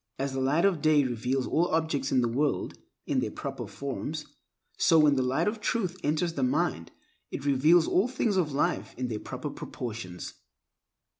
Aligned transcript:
As 0.17 0.33
the 0.33 0.41
light 0.41 0.65
of 0.65 0.81
day 0.81 1.03
reveals 1.03 1.45
all 1.45 1.67
objects 1.67 2.11
in 2.11 2.21
the 2.21 2.27
world 2.27 2.73
in 3.05 3.19
their 3.19 3.29
proper 3.29 3.67
forms, 3.67 4.25
so 4.75 4.97
when 4.97 5.13
the 5.15 5.21
Light 5.21 5.47
of 5.47 5.61
Truth 5.61 5.95
enters 6.03 6.33
the 6.33 6.41
mind 6.41 6.89
it 7.29 7.45
reveals 7.45 7.87
all 7.87 8.07
the 8.07 8.13
things 8.13 8.35
of 8.35 8.51
life 8.51 8.95
in 8.97 9.09
their 9.09 9.19
proper 9.19 9.51
proportions. 9.51 10.33